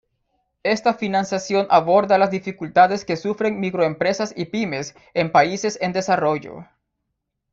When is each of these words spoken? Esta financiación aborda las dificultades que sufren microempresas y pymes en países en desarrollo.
Esta 0.63 0.95
financiación 0.95 1.67
aborda 1.69 2.17
las 2.17 2.31
dificultades 2.31 3.05
que 3.05 3.17
sufren 3.17 3.59
microempresas 3.59 4.33
y 4.35 4.45
pymes 4.45 4.95
en 5.13 5.31
países 5.31 5.77
en 5.79 5.93
desarrollo. 5.93 6.65